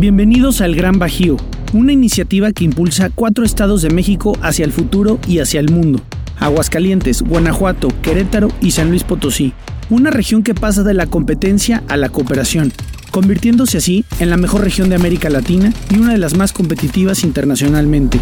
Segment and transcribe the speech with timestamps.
[0.00, 1.36] Bienvenidos al Gran Bajío,
[1.74, 6.00] una iniciativa que impulsa cuatro estados de México hacia el futuro y hacia el mundo.
[6.38, 9.52] Aguascalientes, Guanajuato, Querétaro y San Luis Potosí.
[9.90, 12.72] Una región que pasa de la competencia a la cooperación,
[13.10, 17.22] convirtiéndose así en la mejor región de América Latina y una de las más competitivas
[17.22, 18.18] internacionalmente.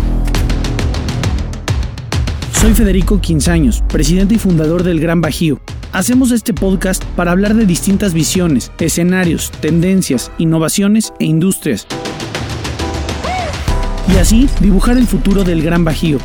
[2.60, 5.60] Soy Federico Quinzaños, presidente y fundador del Gran Bajío.
[5.92, 11.86] Hacemos este podcast para hablar de distintas visiones, escenarios, tendencias, innovaciones e industrias.
[14.12, 16.18] Y así dibujar el futuro del Gran Bajío.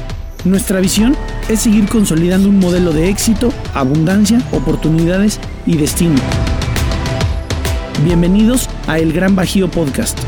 [0.44, 1.16] Nuestra visión
[1.48, 6.20] es seguir consolidando un modelo de éxito, abundancia, oportunidades y destino.
[8.04, 10.20] Bienvenidos a El Gran Bajío Podcast.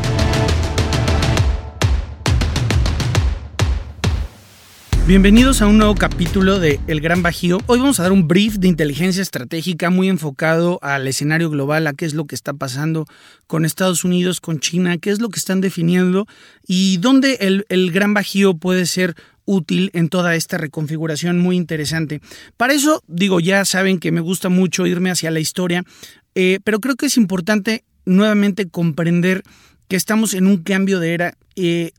[5.07, 7.59] Bienvenidos a un nuevo capítulo de El Gran Bajío.
[7.67, 11.93] Hoy vamos a dar un brief de inteligencia estratégica muy enfocado al escenario global, a
[11.93, 13.05] qué es lo que está pasando
[13.45, 16.25] con Estados Unidos, con China, qué es lo que están definiendo
[16.65, 19.13] y dónde el, el Gran Bajío puede ser
[19.45, 22.19] útil en toda esta reconfiguración muy interesante.
[22.57, 25.83] Para eso, digo, ya saben que me gusta mucho irme hacia la historia,
[26.33, 29.43] eh, pero creo que es importante nuevamente comprender
[29.87, 31.37] que estamos en un cambio de era.
[31.55, 31.91] Eh,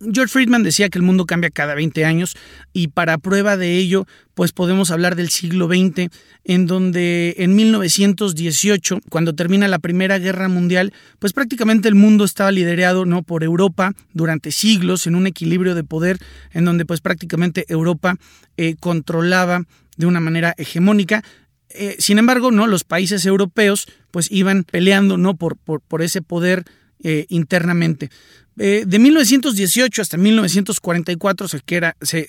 [0.00, 2.36] George Friedman decía que el mundo cambia cada 20 años
[2.72, 6.10] y para prueba de ello, pues podemos hablar del siglo XX,
[6.44, 12.52] en donde en 1918, cuando termina la Primera Guerra Mundial, pues prácticamente el mundo estaba
[12.52, 16.18] liderado no por Europa durante siglos en un equilibrio de poder,
[16.52, 18.16] en donde pues prácticamente Europa
[18.56, 19.64] eh, controlaba
[19.96, 21.24] de una manera hegemónica.
[21.70, 26.64] Eh, sin embargo, no los países europeos pues iban peleando no por, por, ese poder
[27.02, 28.10] eh, internamente.
[28.58, 31.62] Eh, de 1918 hasta 1944 se,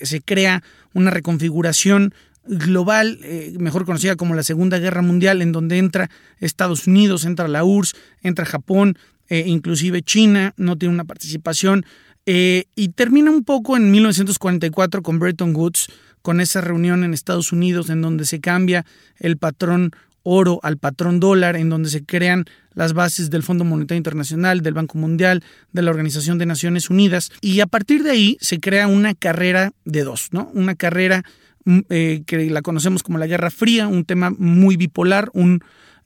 [0.02, 0.62] se, crea
[0.92, 2.12] una reconfiguración
[2.44, 7.48] global, eh, mejor conocida como la Segunda Guerra Mundial, en donde entra Estados Unidos, entra
[7.48, 8.98] la URSS, entra Japón,
[9.28, 11.84] eh, inclusive China no tiene una participación,
[12.30, 15.88] y termina un poco en 1944 con Bretton Woods,
[16.20, 18.84] con esa reunión en Estados Unidos en donde se cambia
[19.16, 19.92] el patrón
[20.28, 22.44] oro al patrón dólar, en donde se crean
[22.74, 27.30] las bases del Fondo Monetario Internacional, del Banco Mundial, de la Organización de Naciones Unidas.
[27.40, 30.50] Y a partir de ahí se crea una carrera de dos, ¿no?
[30.52, 31.24] Una carrera
[31.64, 35.62] mm, eh, que la conocemos como la Guerra Fría, un tema muy bipolar, un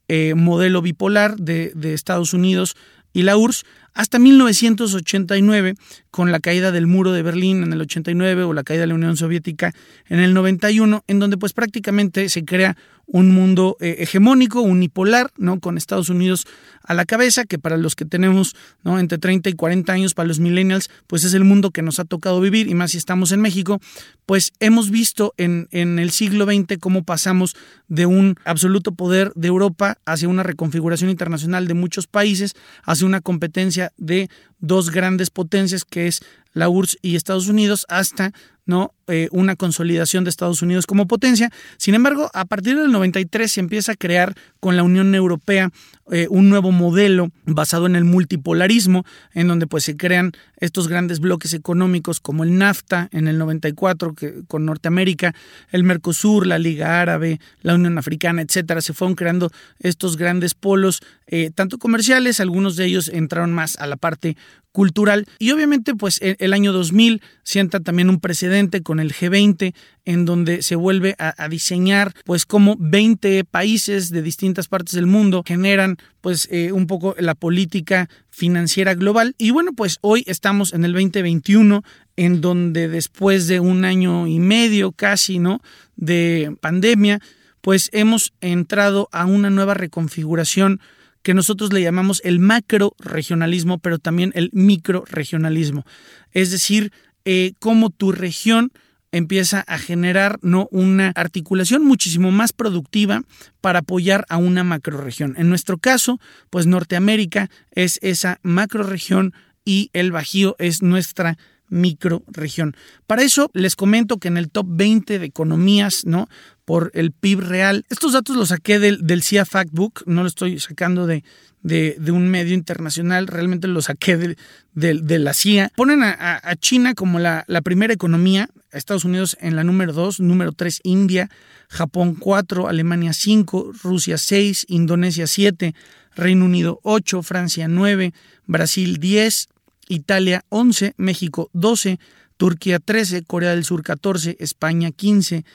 [0.07, 2.75] eh, modelo bipolar de, de Estados Unidos
[3.13, 5.75] y la URSS, hasta 1989,
[6.09, 8.95] con la caída del muro de Berlín en el 89 o la caída de la
[8.95, 9.73] Unión Soviética
[10.07, 12.75] en el 91, en donde pues prácticamente se crea
[13.05, 15.59] un mundo eh, hegemónico, unipolar, ¿no?
[15.59, 16.45] Con Estados Unidos
[16.83, 18.99] a la cabeza, que para los que tenemos, ¿no?
[18.99, 22.05] Entre 30 y 40 años, para los millennials, pues es el mundo que nos ha
[22.05, 23.79] tocado vivir, y más si estamos en México,
[24.25, 27.55] pues hemos visto en, en el siglo XX cómo pasamos
[27.87, 32.53] de un absoluto poder de Europa hacia una reconfiguración internacional de muchos países,
[32.83, 36.21] hacia una competencia de dos grandes potencias que es
[36.53, 38.31] la URSS y Estados Unidos, hasta
[38.65, 38.93] ¿no?
[39.09, 41.51] Eh, una consolidación de Estados Unidos como potencia.
[41.75, 45.71] Sin embargo, a partir del 93 se empieza a crear con la Unión Europea
[46.09, 51.19] eh, un nuevo modelo basado en el multipolarismo, en donde pues se crean estos grandes
[51.19, 55.35] bloques económicos como el NAFTA en el 94 que, con Norteamérica,
[55.71, 58.81] el Mercosur, la Liga Árabe, la Unión Africana, etcétera.
[58.81, 63.87] Se fueron creando estos grandes polos, eh, tanto comerciales, algunos de ellos entraron más a
[63.87, 64.37] la parte
[64.73, 65.25] cultural.
[65.39, 69.73] Y obviamente, pues e, el año 2000 sienta también un precedente con el G20,
[70.05, 75.43] en donde se vuelve a, diseñar, pues como 20 países de distintas partes del mundo
[75.45, 79.35] generan, pues eh, un poco la política financiera global.
[79.37, 81.83] Y bueno, pues hoy estamos en el 2021,
[82.15, 85.61] en donde después de un año y medio casi, ¿no?
[85.95, 87.19] De pandemia,
[87.61, 90.81] pues hemos entrado a una nueva reconfiguración
[91.23, 95.85] que nosotros le llamamos el macro regionalismo, pero también el micro regionalismo.
[96.33, 96.91] Es decir,
[97.25, 98.73] eh, cómo tu región
[99.13, 100.67] empieza a generar ¿no?
[100.71, 103.21] una articulación muchísimo más productiva
[103.61, 105.35] para apoyar a una macroregión.
[105.37, 106.19] En nuestro caso,
[106.49, 109.33] pues Norteamérica es esa macroregión
[109.63, 111.37] y el Bajío es nuestra
[111.73, 112.75] microregión.
[113.07, 116.27] Para eso les comento que en el top 20 de economías, ¿no?
[116.65, 121.07] Por el PIB real, estos datos los saqué del, CIA Factbook, no lo estoy sacando
[121.07, 121.23] de,
[121.61, 124.37] de, un medio internacional, realmente los saqué de,
[124.73, 125.71] de la CIA.
[125.75, 130.21] Ponen a, a China como la, la, primera economía, Estados Unidos en la número 2,
[130.21, 131.29] número 3 India,
[131.67, 135.73] Japón 4, Alemania 5, Rusia 6, Indonesia 7,
[136.15, 138.13] Reino Unido 8, Francia 9,
[138.45, 139.49] Brasil 10,
[139.87, 141.99] Italia 11, México 12,
[142.37, 145.45] Turquía 13, Corea del Sur 14, España 15,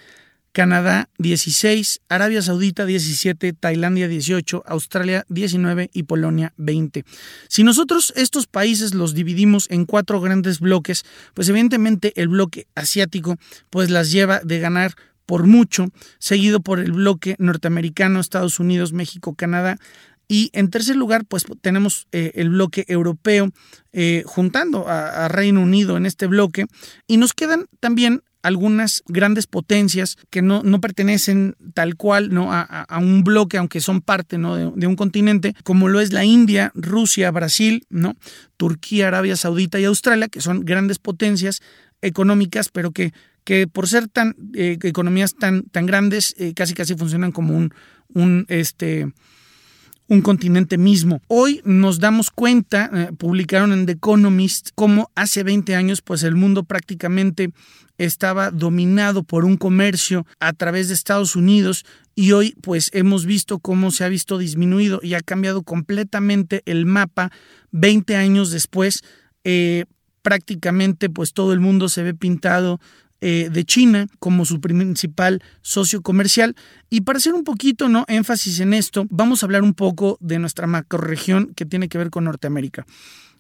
[0.53, 7.05] Canadá 16, Arabia Saudita 17, Tailandia 18, Australia 19 y Polonia 20.
[7.49, 11.05] Si nosotros estos países los dividimos en cuatro grandes bloques,
[11.35, 13.37] pues evidentemente el bloque asiático
[13.71, 14.95] pues las lleva de ganar
[15.27, 15.89] por mucho,
[16.19, 19.79] seguido por el bloque norteamericano, Estados Unidos, México, Canadá.
[20.29, 23.51] Y en tercer lugar, pues tenemos eh, el bloque europeo
[23.93, 26.67] eh, juntando a, Reino Unido en este bloque.
[27.07, 32.53] Y nos quedan también algunas grandes potencias que no, no pertenecen tal cual ¿no?
[32.53, 34.55] A, a, un bloque, aunque son parte ¿no?
[34.55, 38.15] de, de, un continente, como lo es la India, Rusia, Brasil, ¿no?
[38.57, 41.61] Turquía, Arabia Saudita y Australia, que son grandes potencias
[42.01, 43.13] económicas, pero que,
[43.45, 47.73] que por ser tan eh, economías tan, tan grandes, eh, casi casi funcionan como un,
[48.15, 49.13] un este
[50.09, 51.21] un continente mismo.
[51.29, 56.35] Hoy nos damos cuenta, eh, publicaron en The Economist, cómo hace 20 años pues el
[56.35, 57.51] mundo prácticamente
[57.99, 61.85] estaba dominado por un comercio a través de Estados Unidos
[62.15, 66.87] y hoy pues hemos visto cómo se ha visto disminuido y ha cambiado completamente el
[66.87, 67.31] mapa
[67.73, 69.03] 20 años después.
[69.45, 69.85] Eh,
[70.23, 72.81] prácticamente pues todo el mundo se ve pintado
[73.21, 76.55] eh, de China como su principal socio comercial.
[76.89, 78.05] Y para hacer un poquito ¿no?
[78.09, 82.11] énfasis en esto, vamos a hablar un poco de nuestra macroregión que tiene que ver
[82.11, 82.87] con Norteamérica.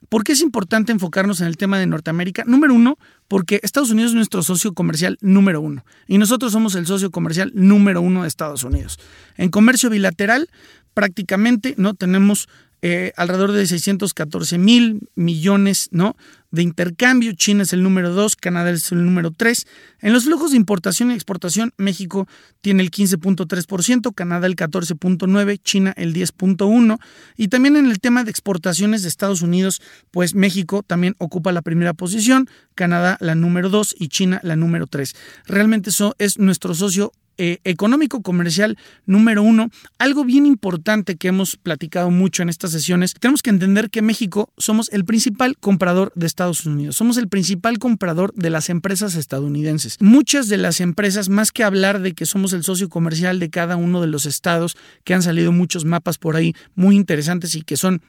[0.08, 2.44] ¿Por qué es importante enfocarnos en el tema de Norteamérica?
[2.46, 6.86] Número uno, porque Estados Unidos es nuestro socio comercial número uno y nosotros somos el
[6.86, 8.98] socio comercial número uno de Estados Unidos.
[9.36, 10.48] En comercio bilateral,
[10.94, 12.48] prácticamente no tenemos
[12.80, 16.16] eh, alrededor de 614 mil millones ¿no?
[16.50, 17.32] de intercambio.
[17.32, 19.66] China es el número 2, Canadá es el número 3.
[20.00, 22.28] En los flujos de importación y exportación, México
[22.60, 26.98] tiene el 15.3%, Canadá el 14.9%, China el 10.1%.
[27.36, 31.62] Y también en el tema de exportaciones de Estados Unidos, pues México también ocupa la
[31.62, 35.14] primera posición, Canadá la número 2 y China la número 3.
[35.46, 38.76] Realmente eso es nuestro socio eh, económico comercial
[39.06, 43.90] número uno, algo bien importante que hemos platicado mucho en estas sesiones, tenemos que entender
[43.90, 48.69] que México somos el principal comprador de Estados Unidos, somos el principal comprador de las
[48.70, 49.96] empresas estadounidenses.
[50.00, 53.76] Muchas de las empresas, más que hablar de que somos el socio comercial de cada
[53.76, 57.76] uno de los estados, que han salido muchos mapas por ahí muy interesantes y que
[57.76, 58.02] son,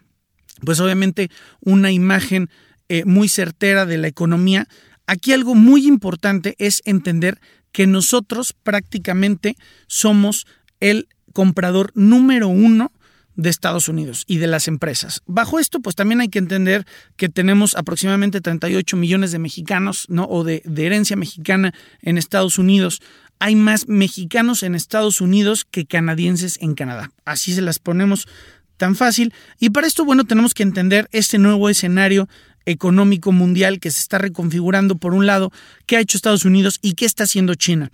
[0.66, 1.30] pues obviamente,
[1.62, 2.50] una imagen
[2.88, 4.68] eh, muy certera de la economía,
[5.06, 7.40] aquí algo muy importante es entender
[7.72, 9.56] que nosotros prácticamente
[9.88, 10.48] somos
[10.80, 12.92] el comprador número uno
[13.36, 15.22] de Estados Unidos y de las empresas.
[15.26, 16.86] Bajo esto, pues también hay que entender
[17.16, 20.26] que tenemos aproximadamente 38 millones de mexicanos, ¿no?
[20.26, 23.02] O de, de, herencia mexicana en Estados Unidos.
[23.40, 27.12] Hay más mexicanos en Estados Unidos que canadienses en Canadá.
[27.24, 28.28] Así se las ponemos
[28.76, 29.34] tan fácil.
[29.60, 32.28] Y para esto, bueno, tenemos que entender este nuevo escenario
[32.70, 35.52] económico mundial que se está reconfigurando por un lado,
[35.86, 37.92] qué ha hecho Estados Unidos y qué está haciendo China.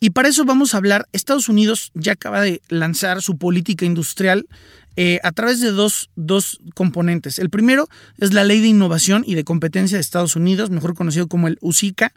[0.00, 4.46] Y para eso vamos a hablar, Estados Unidos ya acaba de lanzar su política industrial
[5.00, 7.38] eh, a través de dos, dos, componentes.
[7.38, 7.86] El primero
[8.18, 11.56] es la Ley de Innovación y de Competencia de Estados Unidos, mejor conocido como el
[11.60, 12.12] USICA,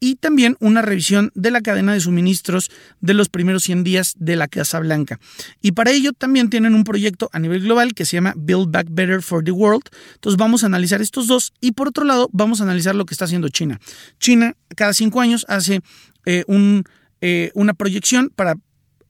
[0.00, 2.70] y también una revisión de la cadena de suministros
[3.02, 5.20] de los primeros 100 días de la Casa Blanca.
[5.60, 8.86] Y para ello también tienen un proyecto a nivel global que se llama Build Back
[8.90, 9.84] Better for the World.
[10.14, 13.12] Entonces vamos a analizar estos dos y por otro lado vamos a analizar lo que
[13.12, 13.78] está haciendo China.
[14.18, 15.82] China cada cinco años hace
[16.24, 16.84] eh, un,
[17.20, 18.54] eh, una proyección para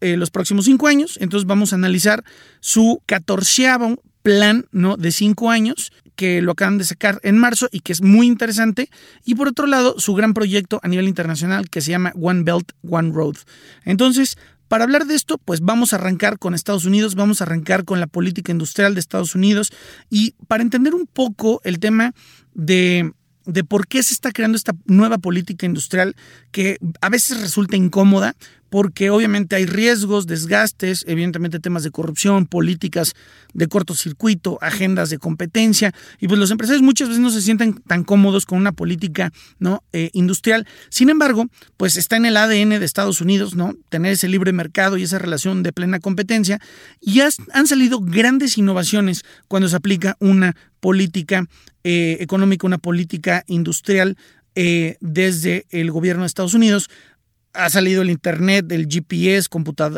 [0.02, 1.16] eh, los próximos cinco años.
[1.20, 2.24] Entonces vamos a analizar
[2.60, 4.96] su catorceavo plan ¿no?
[4.96, 8.90] de cinco años que lo acaban de sacar en marzo y que es muy interesante.
[9.24, 12.72] Y por otro lado, su gran proyecto a nivel internacional que se llama One Belt,
[12.88, 13.36] One Road.
[13.84, 14.36] Entonces,
[14.68, 18.00] para hablar de esto, pues vamos a arrancar con Estados Unidos, vamos a arrancar con
[18.00, 19.70] la política industrial de Estados Unidos
[20.10, 22.12] y para entender un poco el tema
[22.54, 23.12] de
[23.44, 26.14] de por qué se está creando esta nueva política industrial
[26.50, 28.36] que a veces resulta incómoda,
[28.72, 33.12] porque obviamente hay riesgos, desgastes, evidentemente temas de corrupción, políticas
[33.52, 38.02] de cortocircuito, agendas de competencia, y pues los empresarios muchas veces no se sienten tan
[38.02, 39.84] cómodos con una política ¿no?
[39.92, 40.66] Eh, industrial.
[40.88, 43.74] Sin embargo, pues está en el ADN de Estados Unidos, ¿no?
[43.90, 46.58] Tener ese libre mercado y esa relación de plena competencia,
[46.98, 51.44] y han salido grandes innovaciones cuando se aplica una política
[51.84, 54.16] eh, económica, una política industrial
[54.54, 56.90] eh, desde el gobierno de Estados Unidos
[57.54, 59.48] ha salido el Internet, el GPS,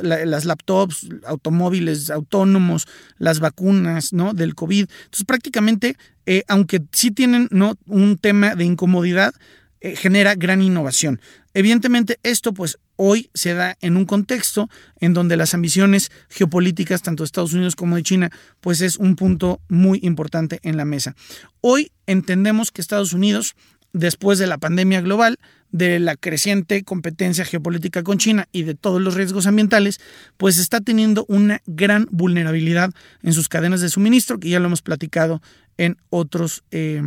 [0.02, 2.86] las laptops, automóviles autónomos,
[3.18, 4.34] las vacunas ¿no?
[4.34, 4.88] del COVID.
[4.88, 5.96] Entonces prácticamente,
[6.26, 7.76] eh, aunque sí tienen ¿no?
[7.86, 9.34] un tema de incomodidad,
[9.80, 11.20] eh, genera gran innovación.
[11.52, 14.68] Evidentemente esto pues hoy se da en un contexto
[14.98, 18.30] en donde las ambiciones geopolíticas tanto de Estados Unidos como de China
[18.60, 21.14] pues es un punto muy importante en la mesa.
[21.60, 23.54] Hoy entendemos que Estados Unidos
[23.92, 25.38] después de la pandemia global
[25.74, 29.98] de la creciente competencia geopolítica con China y de todos los riesgos ambientales,
[30.36, 32.90] pues está teniendo una gran vulnerabilidad
[33.24, 35.42] en sus cadenas de suministro, que ya lo hemos platicado
[35.76, 37.02] en otros eh,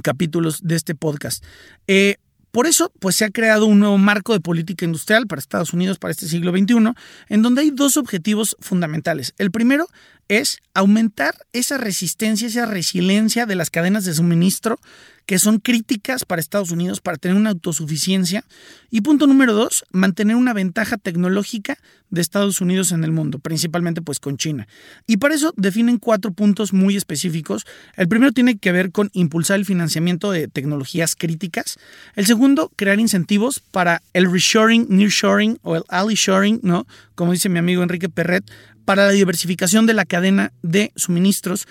[0.00, 1.44] capítulos de este podcast.
[1.88, 2.18] Eh,
[2.52, 5.98] por eso, pues se ha creado un nuevo marco de política industrial para Estados Unidos
[5.98, 6.92] para este siglo XXI,
[7.30, 9.34] en donde hay dos objetivos fundamentales.
[9.38, 9.88] El primero
[10.28, 14.78] es aumentar esa resistencia, esa resiliencia de las cadenas de suministro
[15.26, 18.44] que son críticas para Estados Unidos para tener una autosuficiencia.
[18.90, 21.78] Y punto número dos, mantener una ventaja tecnológica
[22.10, 24.68] de Estados Unidos en el mundo, principalmente pues con China.
[25.06, 27.64] Y para eso definen cuatro puntos muy específicos.
[27.96, 31.78] El primero tiene que ver con impulsar el financiamiento de tecnologías críticas.
[32.14, 36.86] El segundo, crear incentivos para el reshoring, nearshoring o el ally-shoring, ¿no?
[37.14, 38.44] Como dice mi amigo Enrique Perret,
[38.84, 41.66] para la diversificación de la cadena de suministros.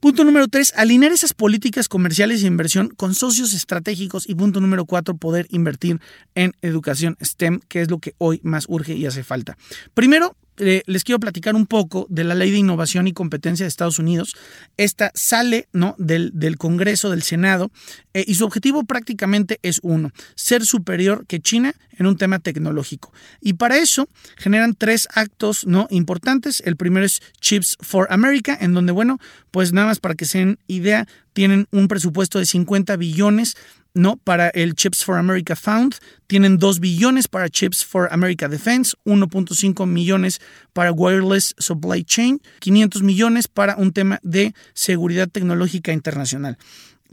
[0.00, 4.28] Punto número tres, alinear esas políticas comerciales e inversión con socios estratégicos.
[4.28, 6.00] Y punto número cuatro, poder invertir
[6.36, 9.58] en educación STEM, que es lo que hoy más urge y hace falta.
[9.94, 13.98] Primero, les quiero platicar un poco de la Ley de Innovación y Competencia de Estados
[13.98, 14.34] Unidos.
[14.76, 15.94] Esta sale ¿no?
[15.98, 17.70] del, Congreso, del Senado,
[18.14, 23.12] eh, y su objetivo prácticamente es uno, ser superior que China en un tema tecnológico.
[23.40, 25.86] Y para eso generan tres actos ¿no?
[25.90, 26.62] importantes.
[26.64, 29.18] El primero es Chips for America, en donde, bueno,
[29.50, 33.56] pues nada más para que se den idea, tienen un presupuesto de 50 billones
[33.98, 34.16] ¿no?
[34.16, 35.96] Para el Chips for America Fund,
[36.28, 40.40] tienen 2 billones para Chips for America Defense, 1.5 millones
[40.72, 46.56] para Wireless Supply Chain, 500 millones para un tema de seguridad tecnológica internacional.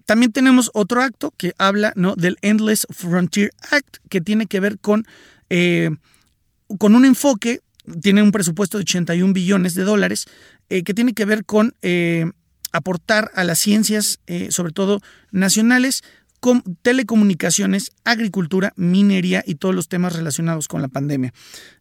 [0.06, 2.16] También tenemos otro acto que habla ¿no?
[2.16, 5.08] del Endless Frontier Act, que tiene que ver con,
[5.50, 5.90] eh,
[6.78, 7.62] con un enfoque,
[8.00, 10.28] tiene un presupuesto de 81 billones de dólares,
[10.70, 12.30] eh, que tiene que ver con eh,
[12.72, 15.00] aportar a las ciencias, sobre todo
[15.32, 16.04] nacionales,
[16.82, 21.34] telecomunicaciones, agricultura, minería y todos los temas relacionados con la pandemia.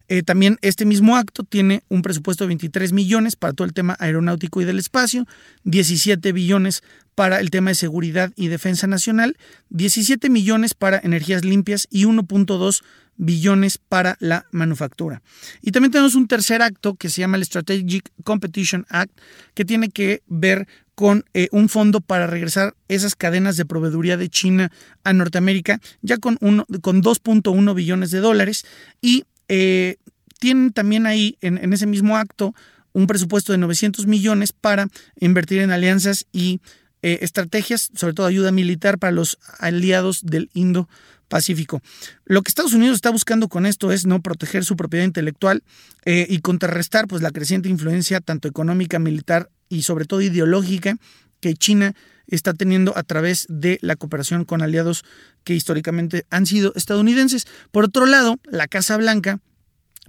[0.07, 3.95] Eh, también este mismo acto tiene un presupuesto de 23 millones para todo el tema
[3.99, 5.25] aeronáutico y del espacio,
[5.63, 6.83] 17 billones
[7.15, 9.37] para el tema de seguridad y defensa nacional,
[9.69, 12.83] 17 millones para energías limpias y 1.2
[13.17, 15.21] billones para la manufactura.
[15.61, 19.11] Y también tenemos un tercer acto que se llama el Strategic Competition Act,
[19.53, 24.29] que tiene que ver con eh, un fondo para regresar esas cadenas de proveeduría de
[24.29, 24.71] China
[25.03, 28.65] a Norteamérica, ya con, con 2.1 billones de dólares.
[29.01, 29.97] Y eh,
[30.39, 32.53] tienen también ahí, en, ese mismo acto,
[32.93, 34.87] un presupuesto de 900 millones para
[35.19, 36.61] invertir en alianzas y
[37.05, 40.89] eh, estrategias, sobre todo ayuda militar para los aliados del Indo.
[41.27, 41.81] Pacífico.
[42.25, 45.63] Lo que Estados Unidos está buscando con esto es no proteger su propiedad intelectual
[46.05, 50.97] y contrarrestar pues la creciente influencia tanto económica, militar y sobre todo ideológica
[51.39, 51.95] que China
[52.27, 55.03] está teniendo a través de la cooperación con aliados
[55.43, 57.45] que históricamente han sido estadounidenses.
[57.71, 59.39] Por otro lado, la Casa Blanca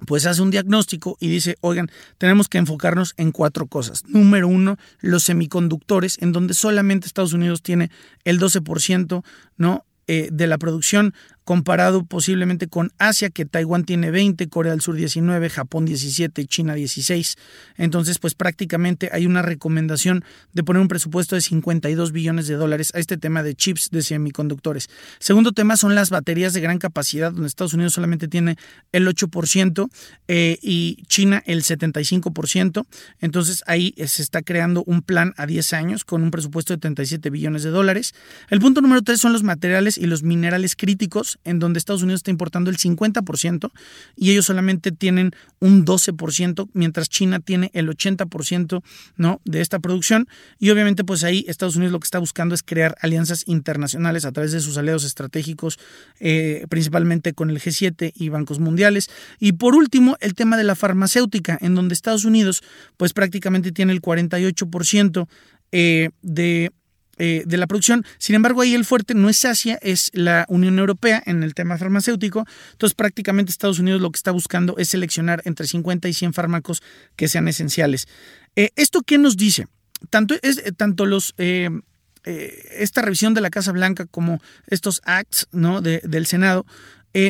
[0.05, 4.05] pues hace un diagnóstico y dice, oigan, tenemos que enfocarnos en cuatro cosas.
[4.07, 7.91] Número uno, los semiconductores, en donde solamente Estados Unidos tiene
[8.25, 9.25] el 12%,
[9.57, 9.85] ¿no?
[10.09, 11.15] Eh, de la producción
[11.47, 16.75] comparado posiblemente con Asia, que Taiwán tiene 20, Corea del Sur 19, Japón 17, China
[16.75, 17.37] 16.
[17.77, 22.91] Entonces, pues prácticamente hay una recomendación de poner un presupuesto de 52 billones de dólares
[22.97, 24.89] a este tema de chips de semiconductores.
[25.21, 28.57] Segundo tema son las baterías de gran capacidad, donde Estados Unidos solamente tiene
[28.91, 29.89] el 8%
[30.27, 32.85] eh, y China el 75%.
[33.21, 37.31] Entonces, ahí se está creando un plan a 10 años con un presupuesto de 37
[37.31, 38.17] billones de dólares.
[38.51, 42.21] El punto número 3 son los materiales y los minerales críticos en donde Estados Unidos
[42.21, 43.71] está importando el 50%
[44.17, 48.83] y ellos solamente tienen un 12%, mientras China tiene el 80%
[49.17, 49.41] ¿no?
[49.45, 50.29] de esta producción.
[50.59, 54.33] Y obviamente pues ahí Estados Unidos lo que está buscando es crear alianzas internacionales a
[54.33, 55.79] través de sus aliados estratégicos,
[56.21, 59.11] eh, principalmente con el G7 y bancos mundiales.
[59.39, 62.63] Y por último, el tema de la farmacéutica, en donde Estados Unidos
[62.97, 65.29] pues prácticamente tiene el 48%
[65.73, 66.73] eh, de
[67.19, 68.05] eh, de la producción.
[68.19, 71.79] Sin embargo, ahí el fuerte no es Asia, es la Unión Europea en el tema
[71.79, 72.45] farmacéutico.
[72.73, 76.83] Entonces, prácticamente Estados Unidos lo que está buscando es seleccionar entre 50 y 100 fármacos
[77.17, 78.07] que sean esenciales.
[78.55, 79.67] Eh, ¿Esto qué nos dice?
[80.11, 81.35] Tanto, es, eh, tanto los...
[81.37, 85.81] esta revisión de la Casa Blanca como estos acts ¿no?
[85.81, 86.67] del Senado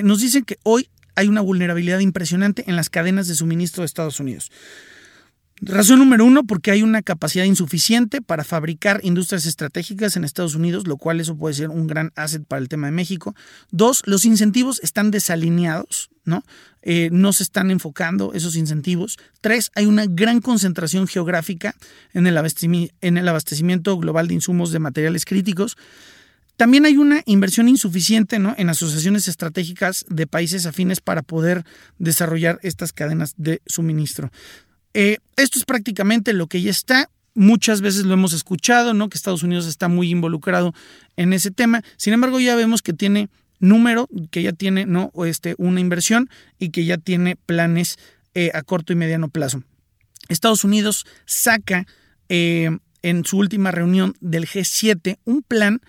[0.03, 4.21] nos dicen que hoy hay una vulnerabilidad impresionante en las cadenas de suministro de Estados
[4.21, 4.51] Unidos.
[5.63, 10.87] Razón número uno, porque hay una capacidad insuficiente para fabricar industrias estratégicas en Estados Unidos,
[10.87, 13.35] lo cual eso puede ser un gran asset para el tema de México.
[13.71, 16.45] Dos, los incentivos están desalineados, ¿no?
[16.83, 19.17] Eh, no se están enfocando esos incentivos.
[19.41, 21.75] Tres, hay una gran concentración geográfica
[22.13, 22.39] en el,
[23.01, 25.79] en el abastecimiento global de insumos de materiales críticos.
[26.57, 28.55] También hay una inversión insuficiente ¿no?
[28.57, 31.65] en asociaciones estratégicas de países afines para poder
[31.99, 34.31] desarrollar estas cadenas de suministro.
[34.99, 37.11] Eh, esto es prácticamente lo que ya está.
[37.35, 39.11] Muchas veces lo hemos escuchado, ¿no?
[39.11, 40.73] Que Estados Unidos está muy involucrado
[41.17, 41.83] en ese tema.
[41.99, 45.13] Sin embargo, ya vemos que tiene número, que ya tiene ¿no?
[45.27, 47.99] este, una inversión y que ya tiene planes
[48.35, 49.63] eh, a corto y mediano plazo.
[50.31, 51.87] Estados Unidos saca
[52.31, 52.71] eh,
[53.03, 55.83] en su última reunión del G7 un plan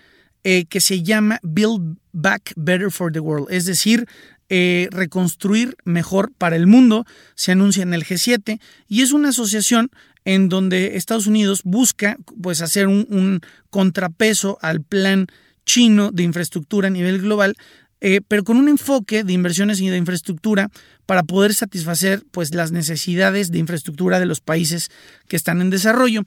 [0.70, 4.06] que se llama Build Back Better for the World, es decir,
[4.48, 9.90] eh, reconstruir mejor para el mundo, se anuncia en el G7 y es una asociación
[10.24, 13.40] en donde Estados Unidos busca pues hacer un
[13.70, 15.26] contrapeso al plan
[15.64, 17.56] chino de infraestructura a nivel global
[18.00, 20.70] eh, pero con un enfoque de inversiones y de infraestructura
[21.04, 24.90] para poder satisfacer pues, las necesidades de infraestructura de los países
[25.26, 26.22] que están en desarrollo.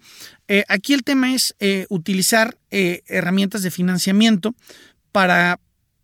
[0.50, 1.56] Eh, aquí el tema es
[1.90, 4.54] utilizar herramientas de financiamiento
[5.12, 5.60] para,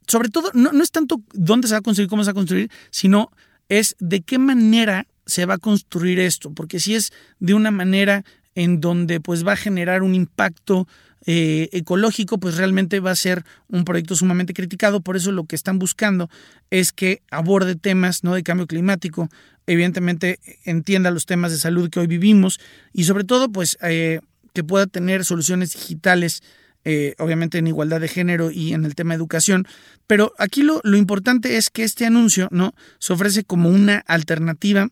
[0.08, 2.36] sobre todo, no, no es tanto dónde se va a construir, cómo se va a
[2.36, 3.32] construir, sino
[3.70, 8.24] es de qué manera se va a construir esto, porque si es de una manera
[8.56, 10.88] en donde pues va a generar un impacto
[11.30, 15.02] eh, ecológico, pues realmente va a ser un proyecto sumamente criticado.
[15.02, 16.30] Por eso lo que están buscando
[16.70, 18.34] es que aborde temas ¿no?
[18.34, 19.30] de cambio climático,
[19.68, 22.60] evidentemente entienda los temas de salud que hoy vivimos
[22.94, 24.22] y sobre todo pues eh,
[24.54, 26.42] que pueda tener soluciones digitales.
[26.90, 29.68] Eh, obviamente en igualdad de género y en el tema educación,
[30.08, 32.74] pero aquí lo, lo importante es que este anuncio ¿no?
[32.98, 34.88] se ofrece como una alternativa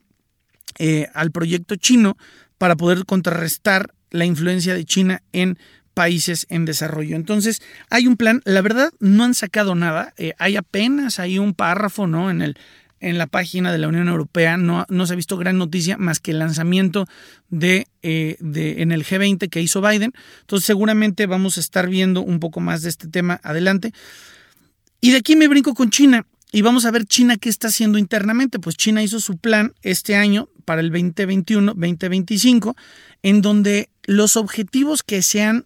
[1.13, 2.17] al proyecto chino
[2.57, 5.57] para poder contrarrestar la influencia de China en
[5.95, 7.15] países en desarrollo.
[7.15, 11.55] Entonces, hay un plan, la verdad no han sacado nada, eh, hay apenas hay un
[11.55, 12.29] párrafo, ¿no?
[12.29, 12.57] En el
[13.05, 16.19] en la página de la Unión Europea no, no se ha visto gran noticia más
[16.19, 17.07] que el lanzamiento
[17.49, 20.11] de, eh, de, en el G20 que hizo Biden.
[20.41, 23.93] Entonces seguramente vamos a estar viendo un poco más de este tema adelante.
[25.01, 27.99] Y de aquí me brinco con China y vamos a ver China qué está haciendo
[27.99, 28.57] internamente.
[28.57, 32.75] Pues China hizo su plan este año para el 2021-2025
[33.21, 35.65] en donde los objetivos que se han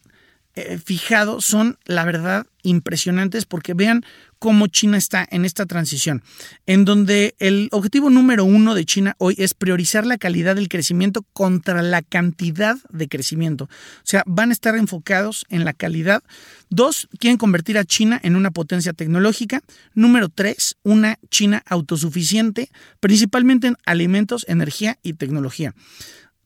[0.56, 4.04] eh, fijado son, la verdad, impresionantes porque vean
[4.40, 6.24] cómo China está en esta transición,
[6.66, 11.26] en donde el objetivo número uno de China hoy es priorizar la calidad del crecimiento
[11.34, 13.66] contra la cantidad de crecimiento.
[13.66, 16.24] O sea, van a estar enfocados en la calidad.
[16.70, 19.62] Dos, quieren convertir a China en una potencia tecnológica.
[19.94, 22.70] Número tres, una China autosuficiente,
[23.00, 25.74] principalmente en alimentos, energía y tecnología.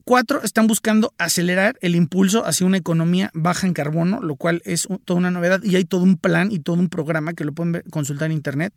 [0.06, 4.88] Cuatro, están buscando acelerar el impulso hacia una economía baja en carbono, lo cual es
[5.06, 7.84] toda una novedad y hay todo un plan y todo un programa que lo pueden
[7.90, 8.74] consultar en Internet.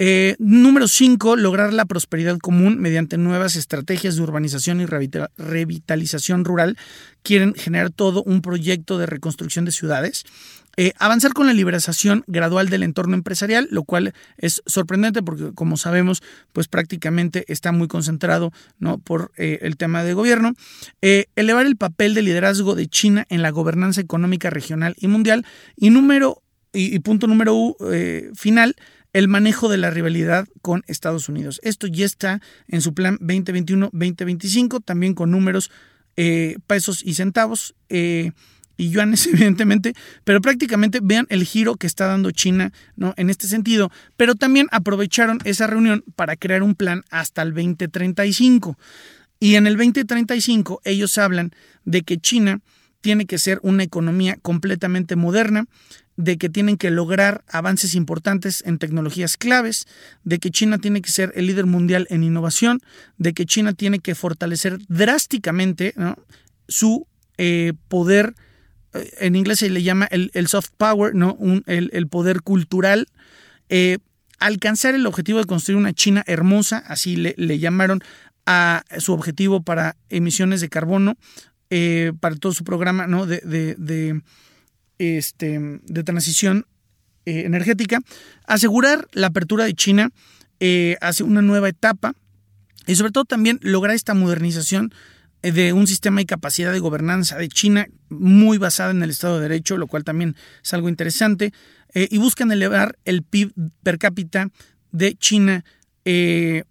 [0.00, 6.78] Eh, número cinco, lograr la prosperidad común mediante nuevas estrategias de urbanización y revitalización rural.
[7.24, 10.24] Quieren generar todo un proyecto de reconstrucción de ciudades.
[10.80, 15.76] Eh, avanzar con la liberalización gradual del entorno empresarial, lo cual es sorprendente porque, como
[15.76, 18.98] sabemos, pues prácticamente está muy concentrado ¿no?
[18.98, 20.54] por eh, el tema de gobierno.
[21.02, 25.44] Eh, elevar el papel de liderazgo de China en la gobernanza económica regional y mundial.
[25.74, 27.74] Y número y, punto número
[28.36, 28.76] final,
[29.12, 31.58] el manejo de la rivalidad con Estados Unidos.
[31.64, 35.72] Esto ya está en su plan 2021-2025, también con números,
[36.68, 37.74] pesos y centavos
[38.78, 39.92] y yuanes, evidentemente,
[40.24, 43.12] pero prácticamente vean el giro que está dando China ¿no?
[43.18, 43.90] en este sentido.
[44.16, 48.78] Pero también aprovecharon esa reunión para crear un plan hasta el 2035.
[49.40, 51.50] Y en el 2035 ellos hablan
[51.84, 52.60] de que China
[53.00, 55.66] tiene que ser una economía completamente moderna,
[56.16, 59.86] de que tienen que lograr avances importantes en tecnologías claves,
[60.24, 62.80] de que China tiene que ser el líder mundial en innovación,
[63.18, 65.94] de que China tiene que fortalecer drásticamente
[66.66, 68.34] su eh, poder
[68.92, 71.36] en inglés se le llama el, soft power, ¿no?
[71.66, 73.06] el, poder cultural.
[73.68, 73.98] Eh,
[74.38, 78.00] alcanzar el objetivo de construir una China hermosa, así le, llamaron
[78.46, 81.16] a su objetivo para emisiones de carbono,
[81.70, 83.26] eh, para todo su programa ¿no?
[83.26, 84.22] de, de,
[84.98, 86.66] este, de transición
[87.24, 88.00] energética,
[88.46, 90.10] asegurar la apertura de China
[91.00, 92.14] hacia una nueva etapa
[92.86, 94.96] y sobre todo también lograr esta modernización eh,
[95.42, 99.42] de un sistema y capacidad de gobernanza de China muy basada en el Estado de
[99.42, 101.52] Derecho, lo cual también es algo interesante,
[101.94, 104.48] eh, y buscan elevar el PIB per cápita
[104.90, 105.64] de China
[106.04, 106.64] eh,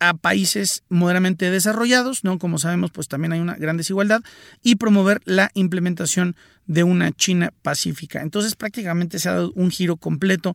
[0.00, 2.38] a países moderadamente desarrollados, ¿no?
[2.38, 4.22] Como sabemos, pues también hay una gran desigualdad,
[4.62, 8.22] y promover la implementación de una China pacífica.
[8.22, 10.54] Entonces prácticamente se ha dado un giro completo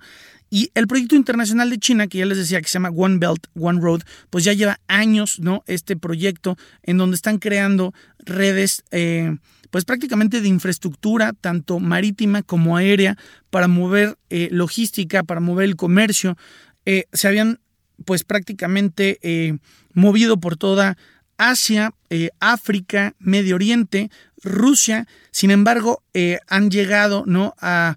[0.49, 3.47] y el proyecto internacional de China, que ya les decía que se llama One Belt,
[3.55, 5.63] One Road, pues ya lleva años, ¿no?
[5.67, 9.37] Este proyecto en donde están creando redes eh,
[9.69, 13.17] pues prácticamente de infraestructura, tanto marítima como aérea,
[13.51, 16.37] para mover eh, logística, para mover el comercio.
[16.85, 17.59] Eh, se habían
[18.05, 19.57] pues prácticamente eh,
[19.93, 20.97] movido por toda
[21.37, 21.93] Asia,
[22.39, 24.09] África, Medio Oriente,
[24.43, 25.07] Rusia.
[25.31, 26.03] Sin embargo,
[26.47, 27.55] han llegado, ¿no?
[27.61, 27.95] A,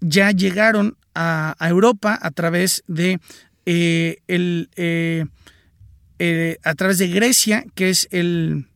[0.00, 3.20] ya llegaron a, Europa a través de
[4.26, 5.28] el
[6.64, 8.66] a través de Grecia, que es el,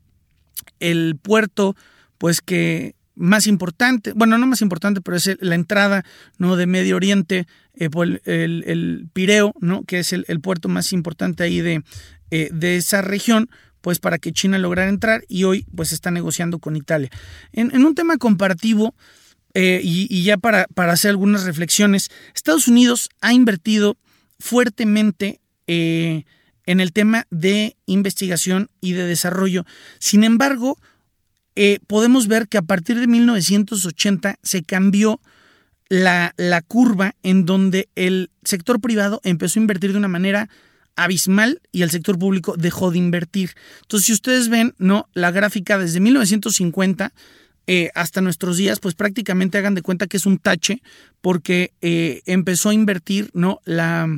[0.81, 1.75] el puerto
[2.19, 6.05] pues que más importante, bueno, no más importante, pero es la entrada
[6.39, 6.57] ¿no?
[6.57, 9.83] de Medio Oriente eh, por el, Pireo, ¿no?
[9.85, 11.83] que es el, puerto más importante ahí de,
[12.31, 13.49] eh, de, esa región,
[13.81, 17.11] pues para que China lograra entrar y hoy pues está negociando con Italia.
[17.53, 18.95] En, un tema comparativo,
[19.55, 23.97] eh, y, ya para, para, hacer algunas reflexiones, Estados Unidos ha invertido
[24.39, 29.65] fuertemente en el tema de investigación y de desarrollo.
[29.99, 30.77] Sin embargo,
[31.57, 35.21] eh, podemos ver que a partir de 1980 se cambió
[35.89, 36.35] la,
[36.67, 40.49] curva en donde el sector privado empezó a invertir de una manera
[40.97, 43.51] abismal y el sector público dejó de invertir.
[43.83, 45.09] Entonces, si ustedes ven, ¿no?
[45.13, 47.13] La gráfica desde 1950
[47.69, 50.83] eh, hasta nuestros días, pues prácticamente hagan de cuenta que es un tache,
[51.21, 53.61] porque eh, empezó a invertir, ¿no?
[53.65, 54.09] La,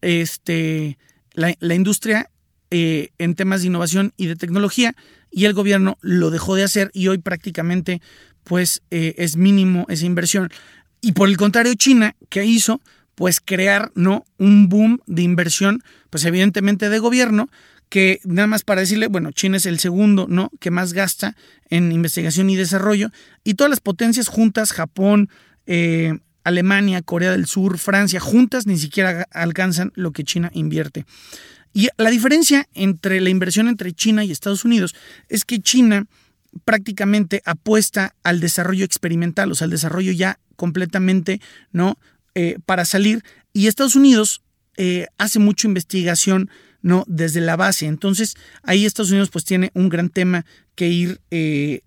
[0.00, 0.98] este,
[1.34, 2.30] la, industria
[2.70, 4.94] en temas de innovación y de tecnología
[5.30, 8.00] y el gobierno lo dejó de hacer y hoy prácticamente
[8.44, 10.50] pues eh, es mínimo esa inversión.
[11.00, 12.80] Y por el contrario, China, ¿qué hizo?
[13.14, 14.24] Pues crear ¿no?
[14.38, 17.48] un boom de inversión, pues evidentemente de gobierno,
[17.88, 20.50] que nada más para decirle, bueno, China es el segundo, ¿no?
[20.60, 21.36] Que más gasta
[21.68, 23.10] en investigación y desarrollo.
[23.44, 25.28] Y todas las potencias juntas, Japón,
[25.66, 31.04] eh, Alemania, Corea del Sur, Francia, juntas ni siquiera alcanzan lo que China invierte.
[31.72, 34.94] Y la diferencia entre la inversión entre China y Estados Unidos
[35.28, 36.06] es que China
[36.64, 41.40] prácticamente apuesta al desarrollo experimental, o sea, al desarrollo ya completamente,
[41.72, 41.96] ¿no?
[42.34, 43.22] Eh, para salir.
[43.52, 44.42] Y Estados Unidos
[44.76, 46.50] eh, hace mucha investigación,
[46.82, 47.04] ¿no?
[47.06, 47.86] Desde la base.
[47.86, 51.82] Entonces, ahí Estados Unidos pues tiene un gran tema que ir eh,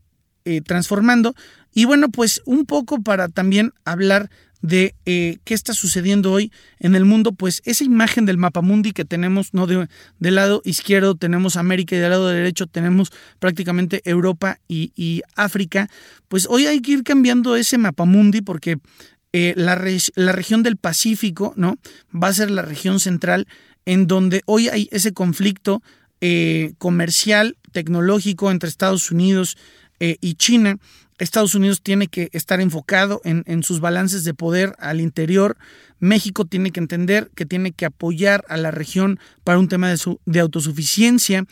[0.65, 1.35] transformando.
[1.73, 4.29] Y bueno, pues un poco para también hablar
[4.63, 8.93] de eh, qué está sucediendo hoy en el mundo, pues esa imagen del mapa mundi
[8.93, 9.67] que tenemos, ¿no?
[9.67, 15.89] De, del lado izquierdo tenemos América y del lado derecho tenemos prácticamente Europa y, África,
[16.29, 18.77] pues hoy hay que ir cambiando ese mapa mundi porque
[19.33, 19.79] eh, la,
[20.15, 21.77] la región del Pacífico, ¿no?
[22.15, 23.47] Va a ser la región central
[23.85, 25.83] en donde hoy hay ese conflicto
[26.21, 29.57] eh, comercial, tecnológico entre Estados Unidos
[30.19, 30.77] y China
[31.23, 35.57] Estados Unidos tiene que estar enfocado en, sus balances de poder al interior.
[35.99, 39.93] México tiene que entender que tiene que apoyar a la región para un tema
[40.25, 41.45] de, autosuficiencia.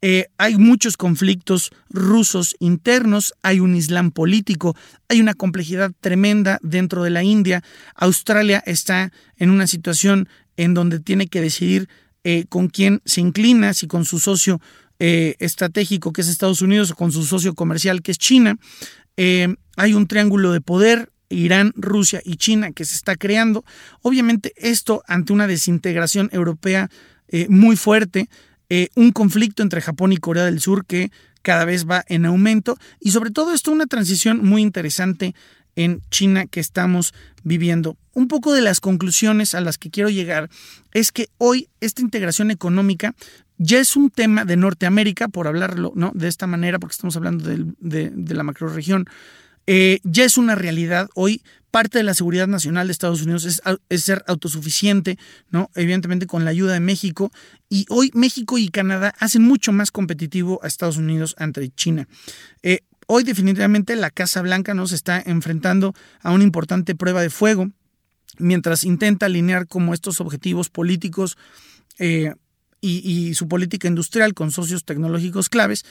[0.00, 4.76] Eh, hay muchos conflictos rusos internos, hay un islam político,
[5.08, 7.62] hay una complejidad tremenda dentro de la India.
[7.96, 11.88] Australia está en una situación en donde tiene que decidir
[12.24, 14.60] eh, con quién se inclina, si con su socio
[14.98, 18.56] eh, estratégico que es Estados Unidos con su socio comercial que es China.
[19.16, 23.64] Eh, hay un triángulo de poder, Irán, Rusia y China, que se está creando.
[24.02, 26.90] Obviamente esto ante una desintegración europea
[27.28, 28.28] eh, muy fuerte,
[28.96, 33.12] un conflicto entre Japón y Corea del Sur que cada vez va en aumento y
[33.12, 35.34] sobre todo esto una transición muy interesante
[35.74, 37.96] en China que estamos viviendo.
[38.12, 40.50] Un poco de las conclusiones a las que quiero llegar
[40.92, 43.14] es que hoy esta integración económica
[43.58, 46.12] ya es un tema de Norteamérica, por hablarlo ¿no?
[46.14, 49.06] de esta manera, porque estamos hablando de, la macroregión,
[49.66, 51.10] eh, ya es una realidad.
[51.14, 55.18] Hoy parte de la seguridad nacional de Estados Unidos es, ser autosuficiente,
[55.50, 55.70] ¿no?
[55.74, 57.30] evidentemente con la ayuda de México,
[57.68, 62.08] y hoy México y Canadá hacen mucho más competitivo a Estados Unidos ante China.
[62.62, 67.70] Eh, hoy definitivamente la Casa Blanca nos está enfrentando a una importante prueba de fuego
[68.38, 71.36] mientras intenta alinear como estos objetivos políticos
[71.98, 72.34] eh,
[72.80, 75.84] y, su política industrial con socios tecnológicos claves,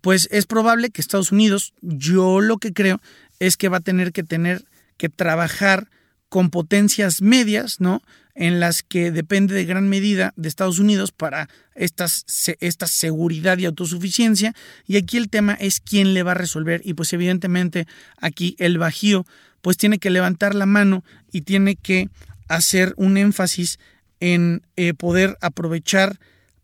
[0.00, 3.00] pues es probable que Estados Unidos, yo lo que creo
[3.38, 4.64] es que va a tener que tener
[4.96, 5.88] que trabajar
[6.28, 8.02] con potencias medias, ¿no?
[8.34, 12.24] En las que depende de gran medida de Estados Unidos para estas,
[12.60, 14.54] esta seguridad y autosuficiencia.
[14.86, 16.80] Y aquí el tema es quién le va a resolver.
[16.84, 19.26] Y pues evidentemente aquí el Bajío
[19.60, 22.08] pues tiene que levantar la mano y tiene que
[22.48, 23.78] hacer un énfasis
[24.20, 26.18] en eh, poder aprovechar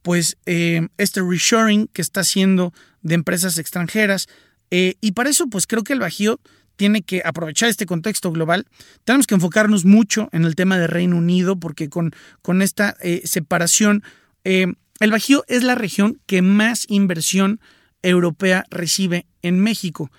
[0.08, 4.26] pues eh, este reshoring que está haciendo de empresas extranjeras.
[4.70, 6.40] Eh, y para eso, pues creo que el Bajío
[6.76, 8.64] tiene que aprovechar este contexto global.
[9.04, 13.20] Tenemos que enfocarnos mucho en el tema de Reino Unido, porque con, con esta eh,
[13.24, 14.02] separación,
[14.44, 17.60] el Bajío es la región que más inversión
[18.00, 20.10] europea recibe en México.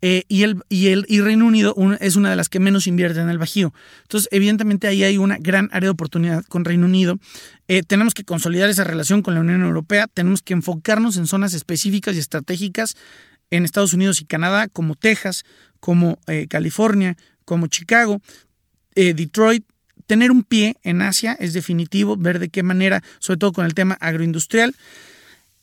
[0.00, 3.20] Eh, y, el, y, el, y Reino Unido es una de las que menos invierte
[3.20, 3.72] en el Bajío.
[4.02, 7.18] Entonces, evidentemente ahí hay una gran área de oportunidad con Reino Unido.
[7.66, 11.52] Eh, tenemos que consolidar esa relación con la Unión Europea, tenemos que enfocarnos en zonas
[11.52, 12.96] específicas y estratégicas
[13.50, 15.44] en Estados Unidos y Canadá, como Texas,
[15.80, 18.20] como eh, California, como Chicago,
[18.94, 19.64] Detroit.
[20.06, 23.74] Tener un pie en Asia es definitivo, ver de qué manera, sobre todo con el
[23.74, 24.74] tema agroindustrial.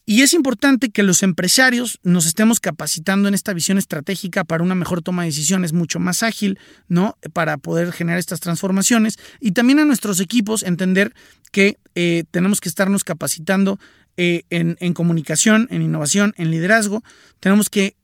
[0.07, 4.75] Y es importante que los empresarios nos estemos capacitando en esta visión estratégica para una
[4.75, 7.17] mejor toma de decisiones mucho más ágil, ¿no?
[7.33, 9.17] Para poder generar estas transformaciones.
[9.39, 11.13] Y también a nuestros equipos entender
[11.51, 13.79] que eh, tenemos que estarnos capacitando
[14.17, 17.03] eh, en, en comunicación, en innovación, en liderazgo.
[17.39, 17.95] Tenemos que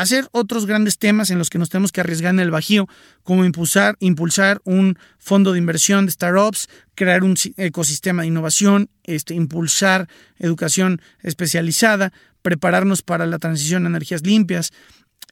[0.00, 2.86] hacer otros grandes temas en los que nos tenemos que arriesgar en el Bajío,
[3.22, 9.34] como impulsar, impulsar un fondo de inversión de startups, crear un ecosistema de innovación, este,
[9.34, 10.08] impulsar
[10.38, 14.72] educación especializada, prepararnos para la transición a energías limpias,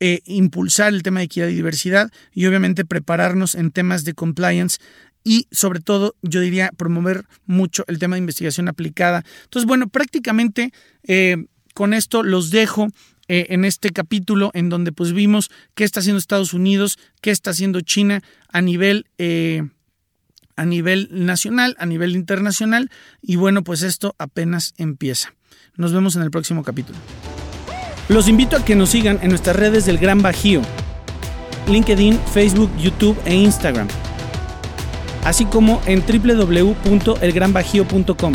[0.00, 4.78] eh, impulsar el tema de equidad y diversidad y obviamente prepararnos en temas de compliance
[5.24, 9.24] y sobre todo yo diría promover mucho el tema de investigación aplicada.
[9.44, 12.88] Entonces, bueno, prácticamente eh, con esto los dejo
[13.28, 17.50] eh, en este capítulo en donde pues vimos qué está haciendo Estados Unidos, qué está
[17.50, 19.68] haciendo China a nivel, eh,
[20.54, 25.34] a nivel nacional, a nivel internacional y bueno pues esto apenas empieza.
[25.76, 26.98] Nos vemos en el próximo capítulo.
[28.08, 30.62] Los invito a que nos sigan en nuestras redes del Gran Bajío,
[31.68, 33.88] LinkedIn, Facebook, YouTube e Instagram,
[35.24, 38.34] así como en www.elgranbajío.com.